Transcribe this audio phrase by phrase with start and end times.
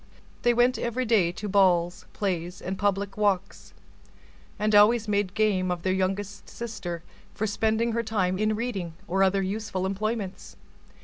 [0.41, 3.71] They went every day to balls, p1ays, and public walks,
[4.57, 7.03] and always made game of their youngest sister
[7.35, 10.55] for spending her time in reading or other useful employments.